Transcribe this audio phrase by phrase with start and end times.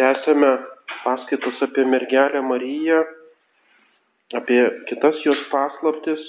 [0.00, 0.50] tęsėme
[1.04, 3.02] paskaitas apie mergelę Mariją,
[4.40, 6.22] apie kitas jos paslaptis.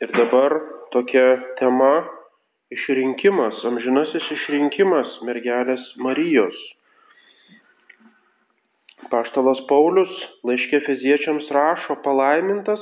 [0.00, 0.54] Ir dabar
[0.94, 1.26] tokia
[1.58, 1.92] tema-
[2.76, 6.58] išrinkimas, amžinasis išrinkimas mergelės Marijos.
[9.10, 10.12] Paštalas Paulius
[10.44, 12.80] laiškė feziečiams rašo palaimintas,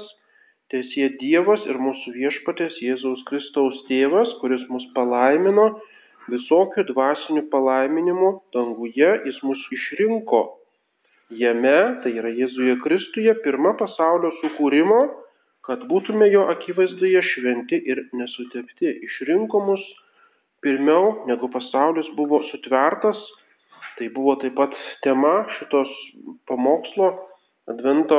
[0.71, 5.69] tiesie Dievas ir mūsų viešpatės Jėzaus Kristaus tėvas, kuris mus palaimino
[6.33, 10.43] visokių dvasinių palaiminimų danguje, jis mus išrinko.
[11.35, 15.01] Jame, tai yra Jėzuje Kristuje, pirma pasaulio sukūrimo,
[15.67, 18.93] kad būtume jo akivaizdoje šventi ir nesutepti.
[19.09, 19.83] Išrinko mus
[20.63, 23.19] pirmiau, negu pasaulis buvo sutvertas.
[23.97, 25.91] Tai buvo taip pat tema šitos
[26.47, 27.15] pamokslo
[27.67, 28.19] Advento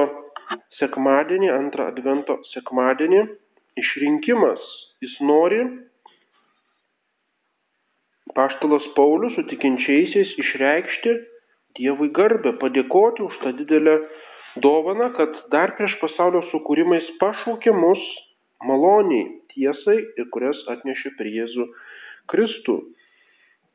[0.80, 3.24] sekmadienį, antrą Advento sekmadienį.
[3.80, 4.64] Išrinkimas.
[5.06, 5.62] Jis nori
[8.36, 11.18] Paštalas Paulius su tikinčiaisiais išreikšti
[11.78, 14.00] Dievui garbę, padėkoti už tą didelę
[14.64, 18.02] dovaną, kad dar prieš pasaulio sukūrimais pašaukė mus
[18.66, 20.00] maloniai tiesai
[20.34, 21.68] kurias atnešė per Jėzų
[22.32, 22.78] Kristų.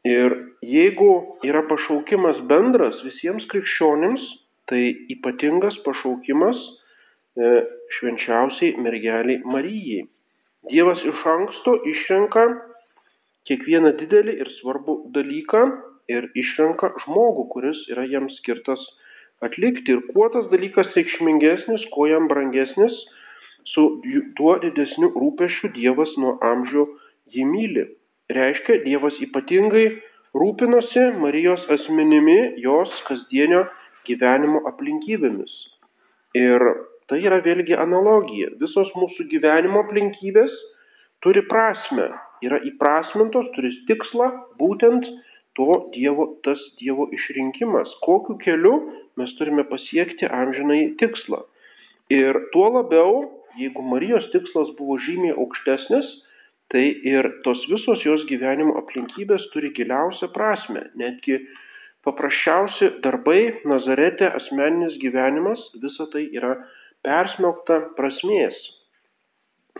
[0.02, 0.34] Ir
[0.66, 1.10] jeigu
[1.46, 4.24] yra pašaukimas bendras visiems krikščionims,
[4.66, 4.82] tai
[5.14, 7.52] ypatingas pašaukimas e,
[7.98, 10.08] švenčiausiai mergeliai Marijai.
[10.70, 12.44] Dievas iš anksto išrenka
[13.48, 15.62] kiekvieną didelį ir svarbų dalyką
[16.12, 18.82] ir išrenka žmogų, kuris yra jam skirtas
[19.42, 19.96] atlikti.
[19.96, 22.94] Ir kuo tas dalykas reikšmingesnis, kuo jam brangesnis,
[23.72, 23.88] su
[24.38, 26.86] tuo didesniu rūpešiu Dievas nuo amžių
[27.34, 27.86] jį myli.
[28.32, 29.86] Reiškia, Dievas ypatingai
[30.38, 33.66] rūpinosi Marijos asmenimi, jos kasdienio
[34.08, 35.52] gyvenimo aplinkybėmis.
[36.38, 36.64] Ir
[37.10, 38.54] tai yra vėlgi analogija.
[38.60, 40.52] Visos mūsų gyvenimo aplinkybės
[41.22, 42.08] turi prasme
[42.46, 44.28] yra įprasmintos, turi tikslą,
[44.60, 45.06] būtent
[45.58, 47.90] to Dievo, tas Dievo išrinkimas.
[48.06, 48.74] Kokiu keliu
[49.20, 51.42] mes turime pasiekti amžinai tikslą.
[52.12, 53.22] Ir tuo labiau,
[53.60, 56.08] jeigu Marijos tikslas buvo žymiai aukštesnis,
[56.72, 60.86] tai ir tos visos jos gyvenimo aplinkybės turi giliausią prasme.
[60.96, 61.42] Netgi
[62.06, 66.56] paprasčiausi darbai, Nazarete, asmeninis gyvenimas, visa tai yra
[67.04, 68.56] persmelkta prasmės.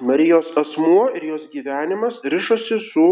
[0.02, 3.06] Marijos asmuo ir jos gyvenimas rišasi su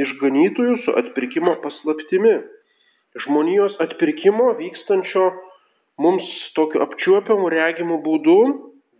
[0.00, 2.38] išganytojų, su atpirkimo paslaptimi.
[3.24, 5.26] Žmonijos atpirkimo vykstančio
[6.00, 8.38] mums tokiu apčiuopiamu regimu būdu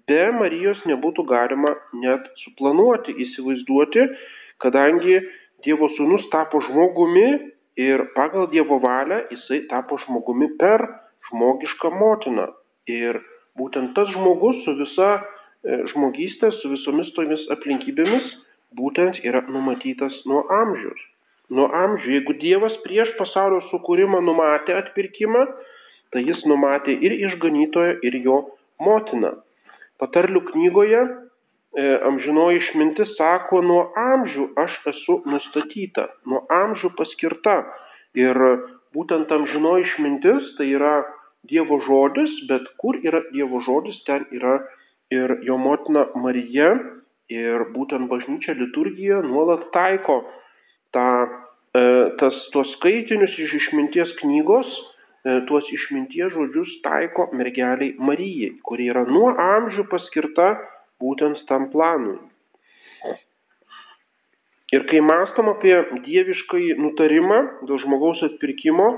[0.08, 4.06] be Marijos nebūtų galima net suplanuoti, įsivaizduoti,
[4.62, 5.22] kadangi
[5.64, 7.28] Dievo sūnus tapo žmogumi
[7.80, 10.84] ir pagal Dievo valią jisai tapo žmogumi per
[11.30, 12.50] žmogišką motiną.
[12.84, 13.16] Ir
[13.56, 15.08] būtent tas žmogus su visa
[15.64, 18.32] žmogystė su visomis tomis aplinkybėmis
[18.78, 21.02] būtent yra numatytas nuo amžiaus.
[21.54, 25.44] Nuo amžių, jeigu Dievas prieš pasaulio sukūrimą numatė atpirkimą,
[26.12, 28.38] tai jis numatė ir išganytoją, ir jo
[28.80, 29.34] motiną.
[30.00, 31.10] Patarlių knygoje e,
[32.08, 37.58] amžinoji išmintis sako, nuo amžių aš esu nustatyta, nuo amžių paskirta.
[38.18, 38.40] Ir
[38.96, 40.96] būtent amžinoji išmintis tai yra
[41.44, 44.62] Dievo žodis, bet kur yra Dievo žodis, ten yra
[45.12, 46.74] ir jo motina Marija
[47.32, 50.20] ir būtent bažnyčia liturgija nuolat taiko
[50.94, 51.06] tą,
[51.74, 51.84] e,
[52.20, 54.68] tas, tuos skaitinius iš išminties knygos,
[55.24, 60.54] e, tuos išminties žodžius taiko mergeliai Marijai, kuri yra nuo amžių paskirta
[61.00, 62.20] būtent tam planui.
[64.74, 68.88] Ir kai mastom apie dieviškai nutarimą dėl žmogaus atpirkimo,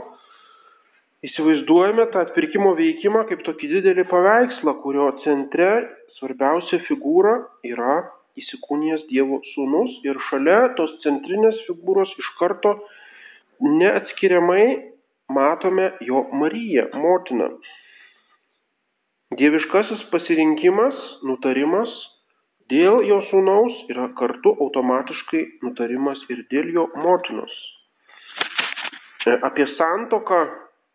[1.25, 5.71] Įsivaizduojame tą atpirkimo veikimą kaip tokį didelį paveikslą, kurio centre
[6.19, 8.03] svarbiausia figūra yra
[8.37, 12.75] įsikūnijęs Dievo sūnus ir šalia tos centrinės figūros iš karto
[13.65, 14.67] neatskiriamai
[15.33, 17.49] matome jo Mariją, motiną.
[19.41, 21.97] Dieviškasis pasirinkimas, nutarimas
[22.71, 27.57] dėl jo sūnaus yra kartu automatiškai nutarimas ir dėl jo motinos.
[29.49, 30.45] Apie santoką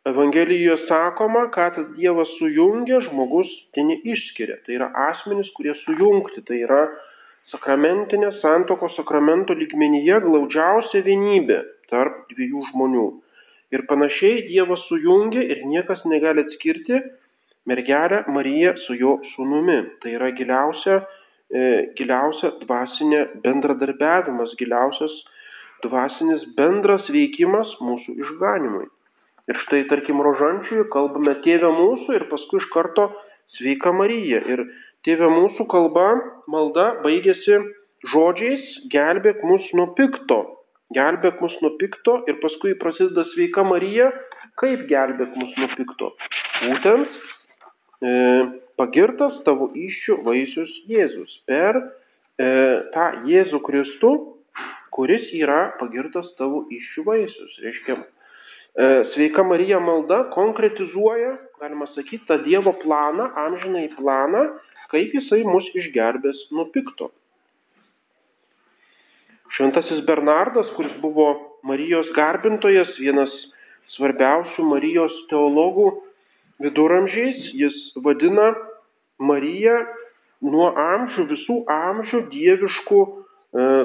[0.09, 4.57] Evangelijoje sakoma, kad Dievas sujungia, žmogus ten išskiria.
[4.65, 6.41] Tai yra asmenys, kurie sujungti.
[6.47, 6.79] Tai yra
[7.51, 11.59] sakramentinė santoko sakramento lygmenyje glaudžiausia vienybė
[11.91, 13.03] tarp dviejų žmonių.
[13.75, 16.97] Ir panašiai Dievas sujungia ir niekas negali atskirti
[17.69, 19.77] mergelę Mariją su jo sūnumi.
[20.01, 20.95] Tai yra giliausia,
[21.53, 21.67] e,
[21.99, 25.13] giliausia dvasinė bendradarbiavimas, giliausias
[25.85, 28.89] dvasinis bendras veikimas mūsų išganimui.
[29.49, 33.09] Ir štai, tarkim, rožančiui kalbame Tėvę mūsų ir paskui iš karto
[33.57, 34.41] sveika Marija.
[34.53, 34.65] Ir
[35.05, 36.07] Tėvė mūsų kalba,
[36.51, 37.57] malda baigėsi
[38.13, 40.41] žodžiais gelbėk mus nuo pikto.
[40.91, 44.09] gelbėk mus nuo pikto ir paskui prasideda sveika Marija,
[44.59, 46.09] kaip gelbėk mus nuo pikto.
[46.65, 47.07] Būtent
[48.03, 48.11] e,
[48.75, 51.85] pagirtas tavo iššių vaisius Jėzus per e,
[52.95, 54.11] tą Jėzų Kristų,
[54.91, 57.55] kuris yra pagirtas tavo iššių vaisius.
[57.63, 57.97] Reiškia,
[59.13, 64.45] sveika Marija malda konkretizuoja, galima sakyti, tą Dievo planą, amžinai planą,
[64.91, 67.11] kaip jisai mus išgelbės nuo pikto.
[69.51, 71.27] Šventasis Bernardas, kuris buvo
[71.67, 73.33] Marijos garbintojas, vienas
[73.97, 75.89] svarbiausių Marijos teologų
[76.63, 78.53] viduramžiais, jis vadina
[79.19, 79.75] Mariją
[80.47, 83.11] nuo amžių, visų amžių dieviškų e,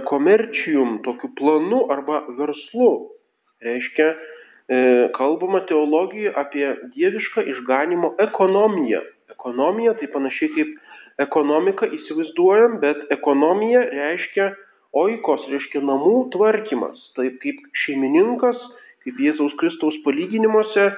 [0.09, 2.93] komercijum, tokiu planu arba verslu.
[3.67, 4.36] Reiškia, e,
[5.15, 9.03] kalbama teologijoje apie dievišką išganimo ekonomiją.
[9.31, 10.73] Ekonomija tai panašiai kaip
[11.23, 14.49] ekonomika įsivaizduojam, bet ekonomija reiškia
[14.97, 18.59] oikos reiškia namų tvarkymas, taip kaip šeimininkas,
[19.05, 20.91] kaip Jėzaus Kristaus palyginimuose,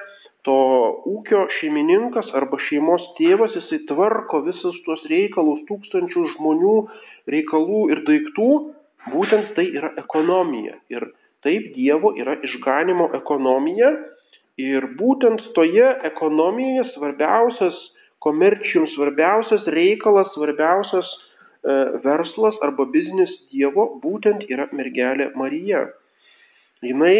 [0.47, 0.57] to
[1.09, 6.75] ūkio šeimininkas arba šeimos tėvas, jisai tvarko visus tuos reikalus, tūkstančių žmonių
[7.33, 8.49] reikalų ir daiktų,
[9.11, 10.77] būtent tai yra ekonomija.
[10.93, 11.09] Ir
[11.45, 13.93] taip Dievo yra išganimo ekonomija.
[14.59, 17.77] Ir būtent toje ekonomijoje svarbiausias
[18.19, 21.07] komercijum, svarbiausias reikalas, svarbiausias
[21.59, 21.71] E,
[22.03, 25.81] verslas arba biznis Dievo būtent yra mergelė Marija.
[26.87, 27.17] Jinai,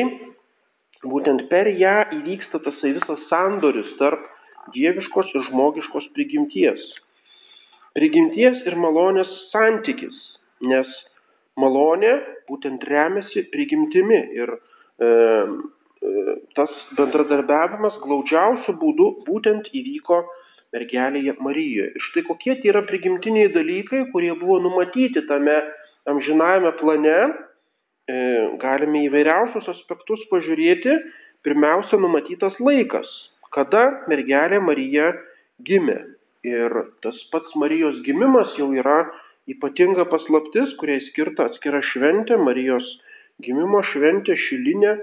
[1.03, 4.23] būtent per ją įvyksta tasai visas sandoris tarp
[4.75, 6.85] dieviškos ir žmogiškos prigimties.
[7.99, 10.15] Prigimties ir malonės santykis,
[10.71, 10.87] nes
[11.59, 12.13] malonė
[12.49, 20.23] būtent remiasi prigimtimi ir e, e, tas bendradarbiavimas glaudžiausių būdų būtent įvyko
[20.75, 21.91] mergelėje Marijoje.
[21.95, 25.57] Ir štai kokie tai yra prigimtiniai dalykai, kurie buvo numatyti tame
[26.09, 27.17] amžinajame plane,
[28.09, 28.19] e,
[28.61, 30.99] galime įvairiausius aspektus pažiūrėti.
[31.47, 33.07] Pirmiausia, numatytas laikas,
[33.55, 35.13] kada mergelė Marija
[35.65, 36.01] gimė.
[36.47, 36.73] Ir
[37.03, 39.05] tas pats Marijos gimimas jau yra
[39.53, 42.87] ypatinga paslaptis, kuriai skirta atskira šventė, Marijos
[43.43, 44.97] gimimo šventė šilinė.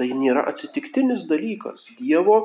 [0.00, 1.80] Tai nėra atsitiktinis dalykas.
[1.98, 2.38] Dievo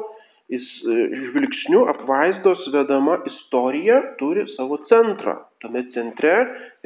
[0.51, 0.95] jis e,
[1.29, 5.37] žvilgsniu apvaizdos vedama istorija turi savo centrą.
[5.63, 6.33] Tame centre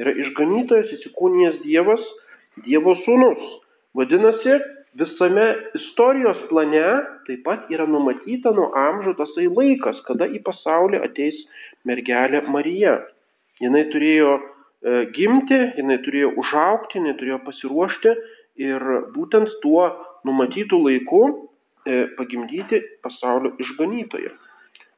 [0.00, 2.04] yra išganytojas įsikūnijęs Dievas,
[2.66, 3.42] Dievo sūnus.
[3.98, 4.60] Vadinasi,
[5.00, 5.46] visame
[5.78, 6.86] istorijos plane
[7.26, 11.38] taip pat yra numatyta nuo amžių tasai laikas, kada į pasaulį ateis
[11.86, 12.98] mergelė Marija.
[13.60, 14.42] Jis turėjo e,
[15.16, 18.14] gimti, jinai turėjo užaukti, jinai turėjo pasiruošti
[18.64, 19.84] ir būtent tuo
[20.24, 21.24] numatytų laiku
[21.88, 24.34] E, pagimdyti pasaulio išganytoją.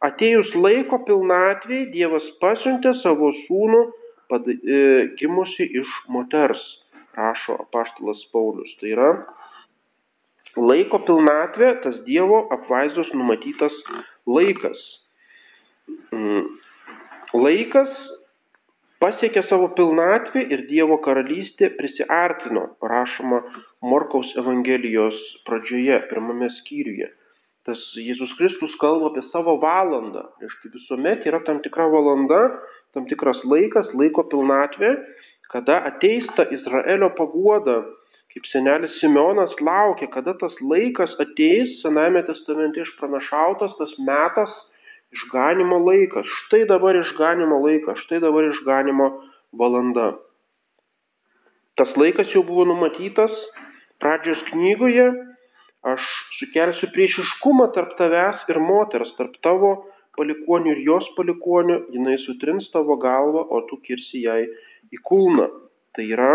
[0.02, 3.82] Atėjus laiko pilnatvėj Dievas pasiuntė savo sūnų
[4.32, 4.80] pad, e,
[5.20, 6.64] gimusi iš moters,
[7.14, 8.72] rašo apaštalas Paulius.
[8.80, 9.12] Tai yra
[10.58, 13.78] laiko pilnatvė, tas Dievo apvaizdos numatytas
[14.26, 14.82] laikas.
[16.10, 16.50] Mm.
[17.38, 17.94] Laikas
[19.02, 23.40] pasiekė savo pilnatvę ir Dievo karalystė prisiartino, rašoma
[23.82, 25.18] Morkaus Evangelijos
[25.48, 27.08] pradžioje, pirmame skyriuje.
[27.66, 30.24] Tas Jėzus Kristus kalba apie savo valandą.
[30.42, 32.40] Reiškia, visuomet yra tam tikra valanda,
[32.94, 34.94] tam tikras laikas, laiko pilnatvė,
[35.52, 37.82] kada ateis ta Izraelio paguoda,
[38.32, 44.54] kaip senelis Simeonas laukia, kada tas laikas ateis, Sename testamente išpranašautas tas metas,
[45.12, 46.28] išganimo laikas.
[46.44, 49.08] Štai dabar išganimo laikas, štai dabar išganimo
[49.58, 50.12] valanda.
[51.76, 53.32] Tas laikas jau buvo numatytas
[54.02, 55.08] pradžios knygoje.
[55.82, 56.02] Aš
[56.38, 59.72] sukelsiu priešiškumą tarp tavęs ir moters, tarp tavo
[60.18, 64.44] palikonių ir jos palikonių, jinai sutrins tavo galvą, o tu kirsi jai
[64.92, 65.48] į kulną.
[65.96, 66.34] Tai yra,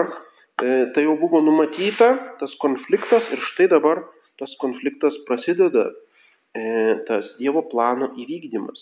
[0.60, 2.10] e, tai jau buvo numatyta,
[2.41, 4.03] tas konfliktas ir štai dabar
[4.38, 5.88] tas konfliktas prasideda.
[6.57, 6.63] E,
[7.05, 8.79] tas Dievo plano įvykdymas.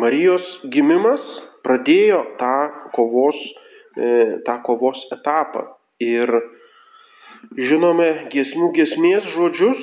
[0.00, 1.24] Marijos gimimas
[1.66, 2.54] pradėjo tą
[2.96, 3.36] kovos,
[3.96, 4.08] e,
[4.46, 5.66] tą kovos etapą.
[6.02, 6.32] Ir
[7.68, 9.82] žinome giesmių giesmės žodžius,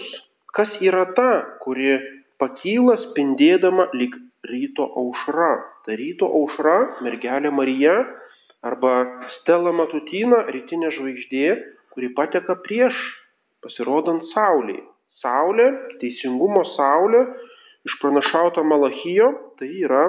[0.57, 1.29] kas yra ta,
[1.63, 1.93] kuri
[2.41, 4.17] pakyla spindėdama lyg
[4.49, 5.51] ryto aušra.
[5.85, 7.99] Ta ryto aušra, mergelė Marija
[8.65, 8.95] arba
[9.37, 11.45] Stela Matutina, rytinė žvaigždė,
[11.93, 12.97] kuri pateka prieš
[13.63, 14.83] pasirodant Saulėje.
[15.21, 15.67] Saulė,
[16.01, 17.25] teisingumo Saulė,
[17.85, 19.29] išpranašauta Malachijo,
[19.59, 20.07] tai yra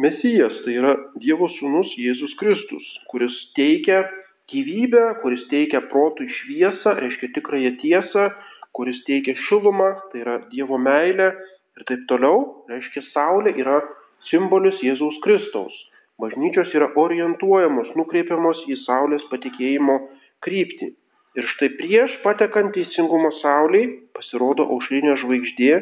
[0.00, 4.06] Mesijas, tai yra Dievo sūnus Jėzus Kristus, kuris teikia
[4.52, 8.30] gyvybę, kuris teikia protui šviesą, reiškia tikrąją tiesą,
[8.72, 11.28] kuris teikia šilumą, tai yra Dievo meilė
[11.76, 13.82] ir taip toliau, reiškia Saulė yra
[14.30, 15.76] simbolis Jėzaus Kristaus.
[16.20, 19.98] Bažnyčios yra orientuojamos, nukreipiamos į Saulės patikėjimo
[20.44, 20.92] kryptį.
[21.38, 25.72] Ir štai prieš patekant teisingumo Sauliai pasirodo aušrinė žvaigždė,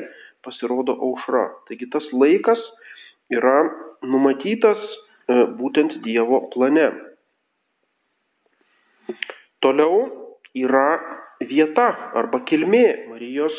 [0.46, 1.48] pasirodo aušra.
[1.66, 2.60] Taigi tas laikas
[3.34, 3.56] yra
[4.06, 6.86] numatytas e, būtent Dievo plane.
[9.60, 10.06] Toliau
[10.56, 10.86] yra
[11.42, 13.56] vieta arba kilmė, Marijos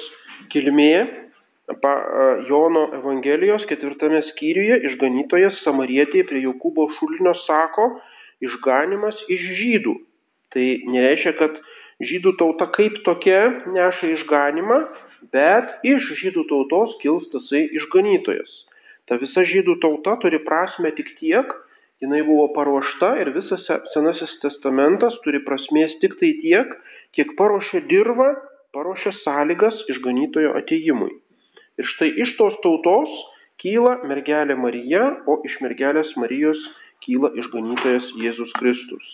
[0.53, 0.93] kilmė
[2.49, 7.85] Jono Evangelijos ketvirtame skyriuje išganytojas samarietė prie Jokūbo šulinio sako
[8.43, 9.93] išganimas iš žydų.
[10.51, 11.59] Tai nereiškia, kad
[12.03, 13.41] žydų tauta kaip tokia
[13.71, 14.79] neša išganimą,
[15.33, 18.51] bet iš žydų tautos kils tasai išganytojas.
[19.07, 21.49] Ta visa žydų tauta turi prasme tik tiek,
[22.01, 26.71] jinai buvo paruošta ir visas Senasis testamentas turi prasmės tik tai tiek,
[27.15, 28.31] kiek paruošė dirbą,
[28.75, 31.11] paruošė sąlygas išganytojo ateimui.
[31.79, 33.11] Ir štai iš tos tautos
[33.61, 36.61] kyla mergelė Marija, o iš mergelės Marijos
[37.05, 39.05] kyla išganytojas Jėzus Kristus.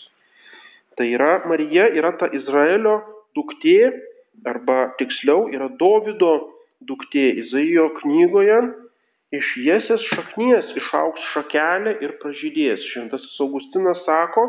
[0.97, 2.99] Tai yra Marija yra ta Izraelio
[3.37, 3.91] duktė,
[4.45, 6.33] arba tiksliau yra Dovido
[6.89, 8.57] duktė Izaijo knygoje.
[9.37, 12.85] Iš Jėsės šaknies išauks šakelė ir pražydės.
[12.93, 14.45] Šventasis Augustinas sako,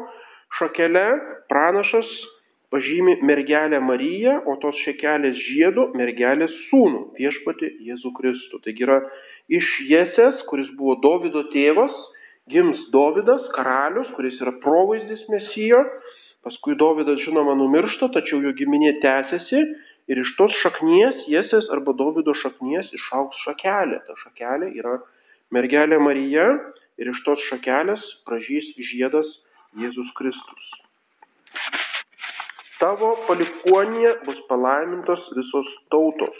[0.61, 1.07] šakelė
[1.51, 2.11] pranašas
[2.71, 8.61] pažymi mergelę Mariją, o tos šekelės žiedu mergelės sūnų viešpati Jėzų Kristų.
[8.65, 9.01] Taigi yra
[9.49, 11.95] iš Jėsės, kuris buvo Davido tėvas,
[12.53, 15.81] gims Davidas, karalius, kuris yra provaizdis mesijo,
[16.49, 19.61] paskui Davidas žinoma numiršta, tačiau jo giminė tęsiasi
[20.09, 24.01] ir iš tos šaknies, Jėsės arba Davido šaknies išauks šakelė.
[24.09, 24.97] Ta šakelė yra
[25.53, 26.49] mergelė Marija
[26.99, 29.29] ir iš tos šakelės pražys žiedas
[29.77, 30.69] Jėzus Kristus.
[32.79, 36.37] Tavo palikuonėje bus palaimintos visos tautos.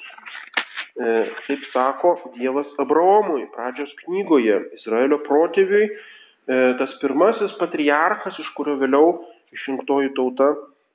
[0.99, 1.09] E,
[1.47, 9.19] taip sako Dievas Abraomui pradžios knygoje, Izraelio protėviui, e, tas pirmasis patriarchas, iš kurio vėliau
[9.57, 10.53] išrinktoji tauta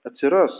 [0.07, 0.53] atsiras.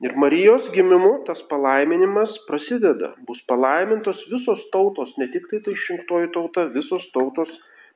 [0.00, 3.12] Ir Marijos gimimu tas palaiminimas prasideda.
[3.28, 7.50] Bus palaimintos visos tautos, ne tik tai tai išrinktoji tauta, visos tautos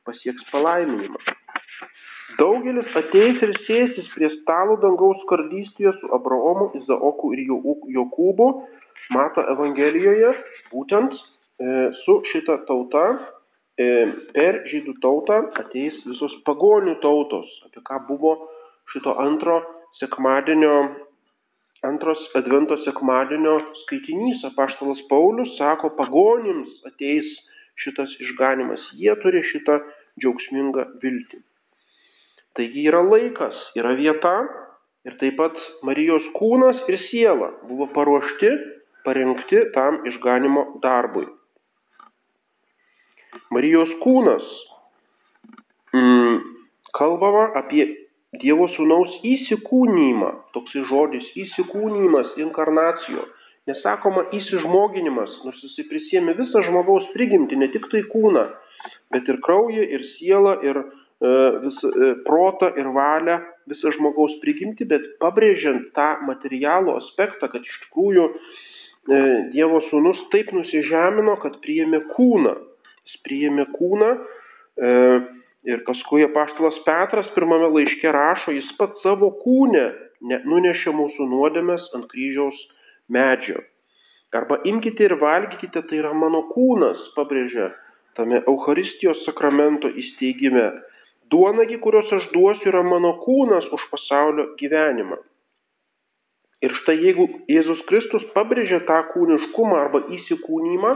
[0.04, 1.22] pasieks palaiminimą.
[2.38, 7.44] Daugelis ateis ir sėsis prie stalo dangaus karalystėje su Abraomu, Izaoku ir
[7.96, 8.48] Jokūbu,
[9.14, 10.32] mato Evangelijoje,
[10.72, 13.04] būtent e, su šita tauta,
[13.78, 13.86] e,
[14.34, 18.34] per žydų tautą ateis visos pagonių tautos, apie ką buvo
[18.92, 19.60] šito antro
[20.00, 20.76] sekmadienio,
[21.86, 24.44] antros advento sekmadienio skaitinys.
[24.50, 27.28] Apaštalas Paulius sako, pagonims ateis
[27.82, 29.80] šitas išganimas, jie turi šitą
[30.20, 31.40] džiaugsmingą viltį.
[32.54, 34.34] Taigi yra laikas, yra vieta
[35.04, 38.52] ir taip pat Marijos kūnas ir siela buvo paruošti,
[39.04, 41.26] parengti tam išganimo darbui.
[43.50, 44.46] Marijos kūnas
[45.94, 46.38] mm,
[46.94, 47.88] kalbama apie
[48.42, 53.28] Dievo sūnaus įsikūnymą, toksai žodis įsikūnymas, inkarnacijo.
[53.70, 58.42] Nesakoma įsižmoginimas, nors jisai prisėmė visą žmogaus prigimtį, ne tik tai kūną,
[59.14, 60.82] bet ir kraują, ir sielą, ir
[61.24, 61.26] E,
[61.62, 63.38] vis, e, protą ir valią,
[63.70, 69.20] visą žmogaus prigimti, bet pabrėžiant tą materialų aspektą, kad iš tikrųjų e,
[69.54, 72.56] Dievo sūnus taip nusižemino, kad priėmė kūną.
[73.04, 74.10] Jis priėmė kūną
[75.64, 79.84] ir paskui apaštalas Petras pirmame laiške rašo, jis pat savo kūnę
[80.24, 82.58] nunešė mūsų nuodėmės ant kryžiaus
[83.12, 83.62] medžio.
[84.34, 87.70] Arba imkite ir valgykite, tai yra mano kūnas, pabrėžia
[88.18, 90.72] tame Euharistijos sakramento įsteigime.
[91.30, 95.20] Duonagi, kurios aš duosiu, yra mano kūnas už pasaulio gyvenimą.
[96.64, 100.92] Ir štai jeigu Jėzus Kristus pabrėžė tą kūniškumą arba įsikūnymą,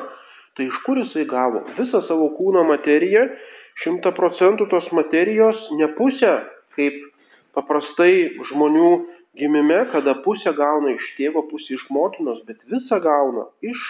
[0.56, 3.26] tai iš kur jisai gavo visą savo kūno materiją,
[3.82, 6.34] šimta procentų tos materijos, ne pusę,
[6.76, 6.96] kaip
[7.56, 8.90] paprastai žmonių
[9.38, 13.84] gimime, kada pusę gauna iš tėvo, pusę iš motinos, bet visą gauna iš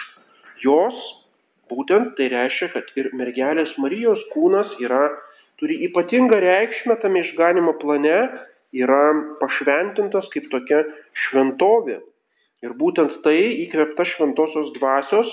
[0.63, 0.99] jos,
[1.71, 5.07] būtent tai reiškia, kad ir mergelės Marijos kūnas yra
[5.61, 8.19] turi ypatingą reikšmę tame išganimo plane,
[8.73, 9.03] yra
[9.41, 10.83] pašventintas kaip tokia
[11.25, 11.99] šventovė.
[12.65, 15.29] Ir būtent tai įkvepta šventosios dvasios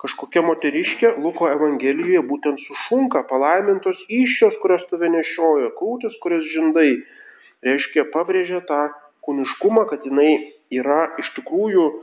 [0.00, 7.02] kažkokia moteriškė Luko Evangelijoje būtent sušunka palaimintos iššios, kurios tave nešioja, krūtis, kurias žindai.
[7.66, 8.86] Reiškia, pabrėžia tą
[9.26, 10.32] kūniškumą, kad jinai
[10.72, 11.96] yra iš tikrųjų e,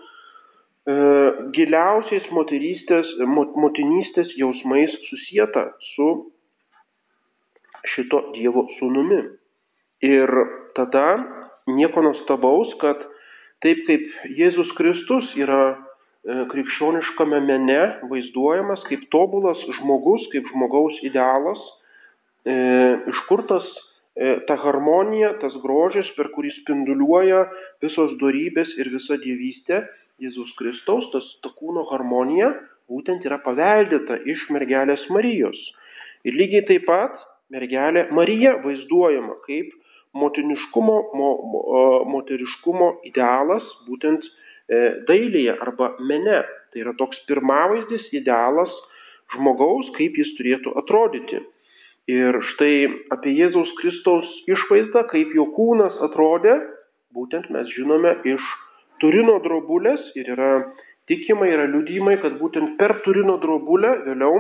[1.58, 6.12] giliausiais moterystės, motinystės jausmais susijęta su
[7.96, 9.24] šito Dievo sūnumi.
[10.06, 10.30] Ir
[10.78, 11.08] tada
[11.66, 13.02] nieko nuostabaus, kad
[13.66, 14.06] taip kaip
[14.38, 15.87] Jėzus Kristus yra
[16.28, 21.60] krikščioniškame mene vaizduojamas kaip tobulas žmogus, kaip žmogaus idealas,
[22.44, 22.56] e,
[23.12, 23.68] iš kur tas,
[24.16, 27.46] e, ta harmonija, tas grožis, per kurį spinduliuoja
[27.84, 29.86] visos darybės ir visa dievystė
[30.20, 32.52] Jėzus Kristaus, tas ta kūno harmonija
[32.92, 35.58] būtent yra paveldėta iš mergelės Marijos.
[36.28, 37.16] Ir lygiai taip pat
[37.54, 39.72] mergelė Marija vaizduojama kaip
[40.18, 41.64] motiniškumo, mo, mo,
[42.10, 44.47] moteriškumo idealas būtent e,
[45.08, 46.44] dailėje arba mene.
[46.72, 48.74] Tai yra toks pirmavaizdis idealas
[49.36, 51.42] žmogaus, kaip jis turėtų atrodyti.
[52.08, 56.56] Ir štai apie Jėzaus Kristaus išvaizdą, kaip jo kūnas atrodė,
[57.16, 58.44] būtent mes žinome iš
[59.02, 60.52] Turino drobulės ir yra
[61.12, 64.40] tikimai, yra liudymai, kad būtent per Turino drobulę vėliau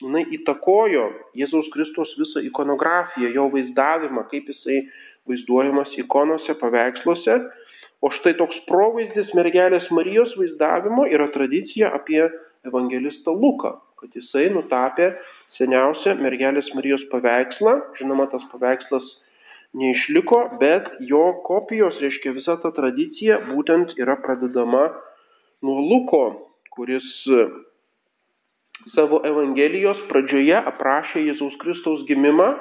[0.00, 1.04] jinai įtakojo
[1.36, 4.80] Jėzaus Kristos visą ikonografiją, jo vaizdavimą, kaip jisai
[5.28, 7.36] vaizduojamas ikonose, paveiksluose.
[8.00, 12.22] O štai toks provaizdis mergelės Marijos vaizdavimo yra tradicija apie
[12.64, 15.10] evangelistą Luką, kad jisai nutapė
[15.58, 17.76] seniausią mergelės Marijos paveikslą.
[18.00, 19.04] Žinoma, tas paveikslas
[19.76, 24.88] neišliko, bet jo kopijos, reiškia visa ta tradicija, būtent yra pradedama
[25.62, 26.24] nuo Luko,
[26.72, 27.06] kuris
[28.94, 32.54] savo Evangelijos pradžioje aprašė Jėzaus Kristaus gimimą,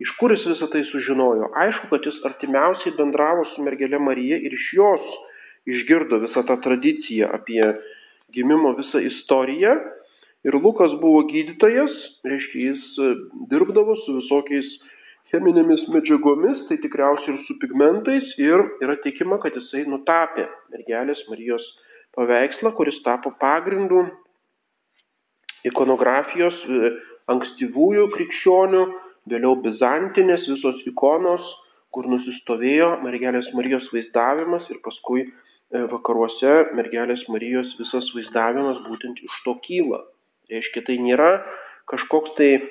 [0.00, 1.50] iš kur jis visą tai sužinojo.
[1.64, 5.08] Aišku, kad jis artimiausiai bendravo su mergelė Marija ir iš jos
[5.68, 7.62] išgirdo visą tą tradiciją apie
[8.34, 9.76] gimimo visą istoriją.
[10.48, 11.92] Ir Lukas buvo gydytojas,
[12.24, 12.84] reiškia, jis
[13.50, 14.70] dirbdavo su visokiais
[15.30, 21.66] cheminėmis medžiagomis, tai tikriausiai ir su pigmentais ir yra tikima, kad jisai nutapė mergelės Marijos
[22.16, 24.06] paveikslą, kuris tapo pagrindu
[25.68, 26.90] ikonografijos e,
[27.30, 28.82] ankstyvųjų krikščionių,
[29.28, 31.44] vėliau bizantinės visos ikonos,
[31.94, 35.30] kur nusistovėjo mergelės Marijos vaizdavimas ir paskui e,
[35.90, 40.04] vakaruose mergelės Marijos visas vaizdavimas būtent iš to kyla.
[40.50, 41.30] Reiškia, tai nėra
[41.90, 42.62] kažkoks tai e,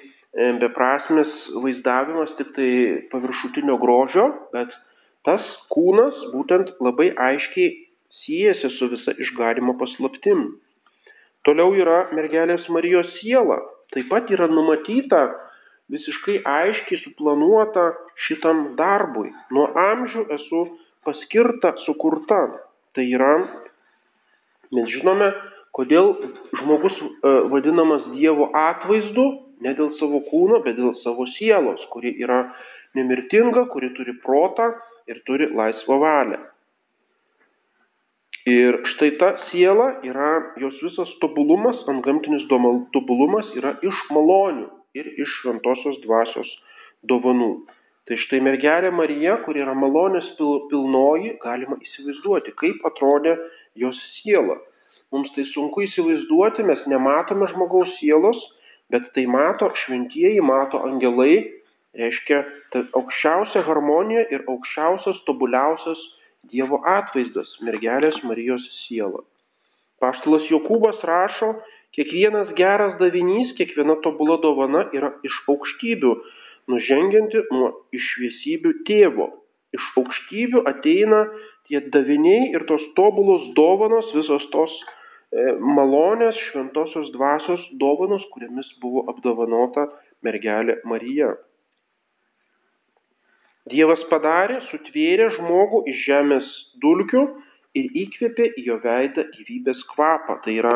[0.63, 2.71] beprasmis vaizdavimas tik tai
[3.11, 4.71] paviršutinio grožio, bet
[5.27, 7.75] tas kūnas būtent labai aiškiai
[8.23, 10.47] siejasi su visa išganimo paslaptim.
[11.47, 13.59] Toliau yra mergelės Marijos siela.
[13.93, 15.27] Taip pat yra numatyta
[15.89, 17.91] visiškai aiškiai suplanuota
[18.27, 19.31] šitam darbui.
[19.53, 20.63] Nuo amžių esu
[21.07, 22.41] paskirta, sukurta.
[22.97, 23.33] Tai yra,
[24.75, 25.29] mes žinome,
[25.77, 26.13] kodėl
[26.61, 29.27] žmogus e, vadinamas Dievo atvaizdu,
[29.65, 32.45] ne dėl savo kūno, bet dėl savo sielos, kuri yra
[32.97, 34.71] nemirtinga, kuri turi protą
[35.09, 36.39] ir turi laisvą valią.
[38.49, 45.35] Ir štai ta siela yra, jos visas tobulumas, antgamtinis tobulumas yra iš malonių ir iš
[45.41, 46.49] šventosios dvasios
[47.09, 47.51] dovanų.
[48.09, 53.35] Tai štai mergelė Marija, kuri yra malonės pilnoji, galima įsivaizduoti, kaip atrodė
[53.77, 54.57] jos siela.
[55.13, 58.39] Mums tai sunku įsivaizduoti, mes nematome žmogaus sielos,
[58.89, 61.37] bet tai mato šventieji, mato angelai,
[61.97, 66.01] reiškia, tai aukščiausia harmonija ir aukščiausias, tobuliausias
[66.49, 69.19] Dievo atvaizdas mergelės Marijos siela.
[69.99, 71.49] Paštalas Jokūbas rašo,
[71.97, 76.13] kiekvienas geras davinys, kiekviena tobula dovana yra iš aukštybių,
[76.69, 79.29] nužengianti nuo išviesybių tėvo.
[79.75, 81.25] Iš aukštybių ateina
[81.69, 89.05] tie daviniai ir tos tobulos dovanos, visos tos e, malonės, šventosios dvasios dovanos, kuriamis buvo
[89.11, 89.85] apdovanota
[90.25, 91.35] mergelė Marija.
[93.69, 96.45] Dievas padarė, sutvėrė žmogų iš žemės
[96.81, 97.21] dulkių
[97.77, 100.39] ir įkvėpė jo veidą gyvybės kvapą.
[100.45, 100.73] Tai yra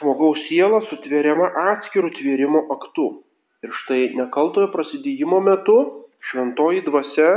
[0.00, 3.08] žmogaus siela sutveriama atskirų tvėrimo aktu.
[3.64, 5.78] Ir štai nekaltojo prasidėjimo metu
[6.30, 7.30] šventoji dvasia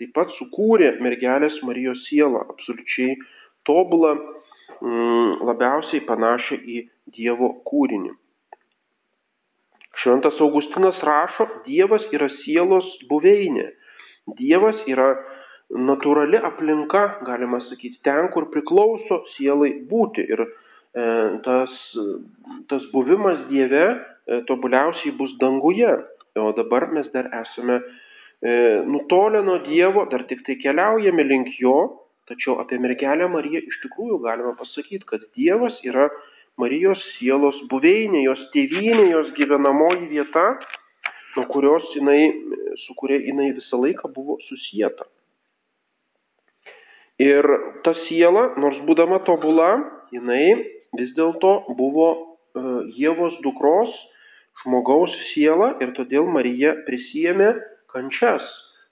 [0.00, 3.18] taip pat sukūrė mergelės Marijos sielą, absoliučiai
[3.68, 4.14] tobulą,
[4.80, 6.78] mm, labiausiai panašią į
[7.16, 8.14] Dievo kūrinį.
[10.00, 13.66] Šventas Augustinas rašo, Dievas yra sielos buveinė.
[14.38, 15.10] Dievas yra
[15.70, 20.24] natūrali aplinka, galima sakyti, ten, kur priklauso sielai būti.
[20.32, 20.46] Ir
[20.94, 21.70] tas,
[22.68, 23.84] tas buvimas Dieve
[24.26, 25.90] e, tobuliausiai bus danguje.
[26.38, 27.80] O dabar mes dar esame
[28.42, 33.80] e, nutolę nuo Dievo, dar tik tai keliaujame link Jo, tačiau apie mergelę Mariją iš
[33.84, 36.08] tikrųjų galima pasakyti, kad Dievas yra
[36.58, 40.58] Marijos sielos buveinė, jos tėvynė, jos gyvenamoji vieta
[41.36, 42.26] nuo kurios jinai,
[42.84, 45.06] su kuria jinai visą laiką buvo susijęta.
[47.20, 47.46] Ir
[47.84, 49.70] ta siela, nors būdama tobula,
[50.14, 52.08] jinai vis dėlto buvo
[52.98, 53.92] Jėvos dukros
[54.62, 57.52] žmogaus siela ir todėl Marija prisijėmė
[57.92, 58.42] kančias.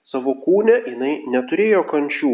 [0.09, 2.33] Savo kūne jinai neturėjo kančių.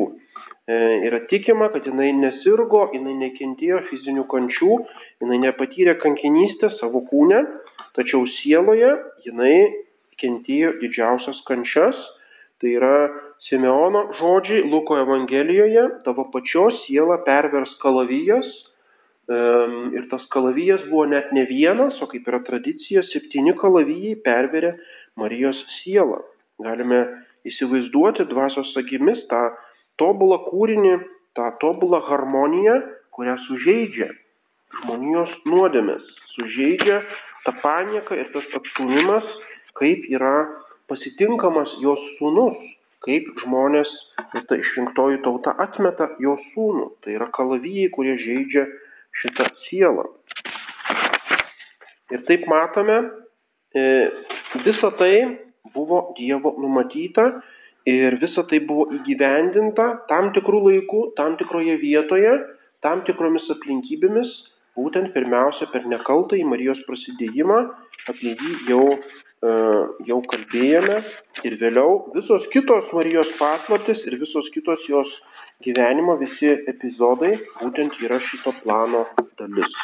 [0.65, 4.78] E, yra tikima, kad jinai nesirgo, jinai nekentėjo fizinių kančių,
[5.21, 7.43] jinai nepatyrė kankinystę savo kūne,
[7.97, 8.93] tačiau sieloje
[9.28, 9.58] jinai
[10.21, 11.99] kentėjo didžiausias kančias.
[12.63, 12.95] Tai yra
[13.49, 18.47] Simeono žodžiai Luko Evangelijoje, tavo pačios siela pervers kalavijas.
[19.26, 24.76] Ir tas kalavijas buvo net ne vienas, o kaip yra tradicija, septyni kalavijai perverė
[25.18, 26.20] Marijos sielą.
[26.62, 27.00] Galime
[27.50, 29.48] įsivaizduoti dvasios akimis tą
[30.02, 31.00] tobulą kūrinį,
[31.38, 32.78] tą tobulą harmoniją,
[33.18, 34.12] kurią sužeidžia
[34.82, 37.02] žmonijos nuodėmės, sužeidžia
[37.46, 39.26] tą panieką ir tas atstumimas,
[39.80, 40.46] kaip yra
[40.90, 42.58] pasitinkamas jos sūnus,
[43.06, 43.90] kaip žmonės
[44.50, 46.90] ta išrinktoji tauta atmeta jo sūnų.
[47.04, 48.66] Tai yra kalavijai, kurie žaidžia
[49.21, 50.06] šitą sielą.
[52.13, 52.97] Ir taip matome,
[53.73, 53.84] e,
[54.65, 55.13] visa tai
[55.73, 57.30] buvo Dievo numatyta
[57.89, 62.36] ir visa tai buvo įgyvendinta tam tikrų laikų, tam tikroje vietoje,
[62.86, 64.34] tam tikromis aplinkybėmis
[64.75, 67.60] būtent pirmiausia per nekaltąjį Marijos prasidėjimą,
[68.12, 69.54] apie jį jau, e,
[70.10, 70.97] jau kalbėjome
[71.47, 75.12] ir vėliau visos kitos Marijos paslaptis ir visos kitos jos
[75.63, 79.06] gyvenimo, visi epizodai būtent yra šito plano
[79.39, 79.78] dalis.